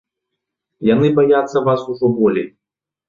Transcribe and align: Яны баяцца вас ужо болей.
Яны 0.93 1.07
баяцца 1.19 1.63
вас 1.67 1.81
ужо 1.93 2.13
болей. 2.21 2.49